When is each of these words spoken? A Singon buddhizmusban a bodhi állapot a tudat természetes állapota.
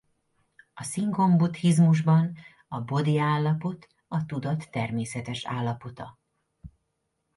A 0.73 0.83
Singon 0.83 1.37
buddhizmusban 1.37 2.35
a 2.67 2.81
bodhi 2.81 3.17
állapot 3.17 3.87
a 4.07 4.25
tudat 4.25 4.69
természetes 4.71 5.45
állapota. 5.45 6.19